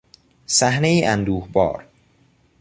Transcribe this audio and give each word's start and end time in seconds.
صحنهای 0.47 1.03
اندوهبار 1.05 1.85